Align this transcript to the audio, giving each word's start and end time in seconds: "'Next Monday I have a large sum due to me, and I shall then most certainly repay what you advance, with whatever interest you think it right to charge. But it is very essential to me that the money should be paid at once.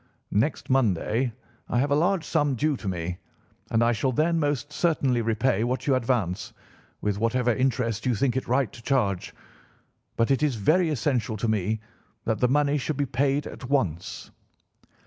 "'Next 0.31 0.67
Monday 0.67 1.31
I 1.69 1.77
have 1.77 1.91
a 1.91 1.95
large 1.95 2.23
sum 2.25 2.55
due 2.55 2.75
to 2.75 2.87
me, 2.87 3.19
and 3.69 3.83
I 3.83 3.91
shall 3.91 4.11
then 4.11 4.39
most 4.39 4.73
certainly 4.73 5.21
repay 5.21 5.63
what 5.63 5.85
you 5.85 5.93
advance, 5.93 6.53
with 7.01 7.19
whatever 7.19 7.53
interest 7.53 8.07
you 8.07 8.15
think 8.15 8.35
it 8.35 8.47
right 8.47 8.73
to 8.73 8.81
charge. 8.81 9.31
But 10.17 10.31
it 10.31 10.41
is 10.41 10.55
very 10.55 10.89
essential 10.89 11.37
to 11.37 11.47
me 11.47 11.81
that 12.25 12.39
the 12.39 12.47
money 12.47 12.79
should 12.79 12.97
be 12.97 13.05
paid 13.05 13.45
at 13.45 13.69
once. 13.69 14.31